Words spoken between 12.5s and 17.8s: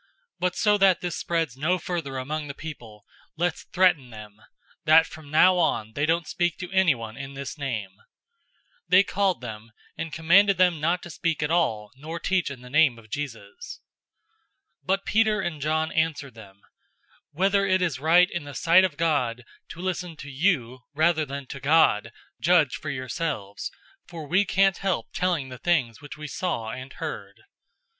the name of Jesus. 004:019 But Peter and John answered them, "Whether